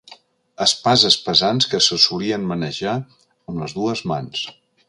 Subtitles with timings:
[0.63, 4.47] Espases pesants que se solien manejar amb les dues mans.